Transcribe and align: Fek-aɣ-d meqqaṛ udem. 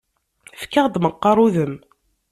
Fek-aɣ-d 0.59 0.95
meqqaṛ 0.99 1.37
udem. 1.45 1.73